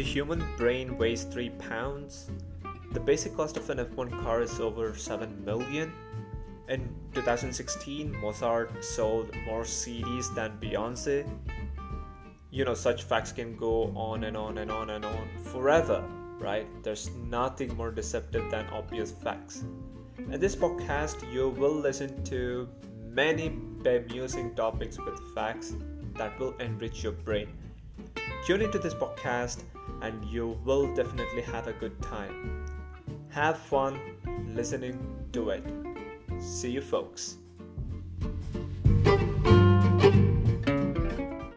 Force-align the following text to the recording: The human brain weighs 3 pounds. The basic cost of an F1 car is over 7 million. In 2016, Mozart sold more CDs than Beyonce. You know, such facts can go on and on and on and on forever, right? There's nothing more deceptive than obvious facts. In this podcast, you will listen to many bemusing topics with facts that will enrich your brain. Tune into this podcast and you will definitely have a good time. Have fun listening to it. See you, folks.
The 0.00 0.06
human 0.06 0.42
brain 0.56 0.96
weighs 0.96 1.24
3 1.24 1.50
pounds. 1.58 2.30
The 2.92 3.00
basic 3.00 3.36
cost 3.36 3.58
of 3.58 3.68
an 3.68 3.76
F1 3.76 4.10
car 4.22 4.40
is 4.40 4.58
over 4.58 4.96
7 4.96 5.44
million. 5.44 5.92
In 6.70 6.88
2016, 7.12 8.10
Mozart 8.18 8.82
sold 8.82 9.36
more 9.44 9.64
CDs 9.64 10.34
than 10.34 10.56
Beyonce. 10.58 11.28
You 12.50 12.64
know, 12.64 12.72
such 12.72 13.02
facts 13.02 13.30
can 13.30 13.56
go 13.56 13.92
on 13.94 14.24
and 14.24 14.38
on 14.38 14.56
and 14.56 14.70
on 14.70 14.88
and 14.88 15.04
on 15.04 15.28
forever, 15.52 16.02
right? 16.38 16.66
There's 16.82 17.10
nothing 17.28 17.76
more 17.76 17.90
deceptive 17.90 18.50
than 18.50 18.64
obvious 18.68 19.10
facts. 19.12 19.64
In 20.16 20.40
this 20.40 20.56
podcast, 20.56 21.30
you 21.30 21.50
will 21.50 21.74
listen 21.74 22.24
to 22.24 22.70
many 23.06 23.50
bemusing 23.82 24.54
topics 24.54 24.96
with 24.96 25.20
facts 25.34 25.74
that 26.14 26.40
will 26.40 26.56
enrich 26.56 27.02
your 27.02 27.12
brain. 27.12 27.48
Tune 28.46 28.62
into 28.62 28.78
this 28.78 28.94
podcast 28.94 29.64
and 30.02 30.24
you 30.24 30.58
will 30.64 30.94
definitely 30.94 31.42
have 31.42 31.66
a 31.66 31.72
good 31.72 32.00
time. 32.02 32.64
Have 33.28 33.58
fun 33.58 34.00
listening 34.46 34.98
to 35.32 35.50
it. 35.50 35.64
See 36.38 36.70
you, 36.70 36.80
folks. 36.80 37.39